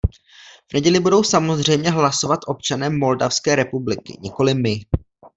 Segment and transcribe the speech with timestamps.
[0.71, 4.79] V neděli budou samozřejmě hlasovat občané Moldavské republiky, nikoli my.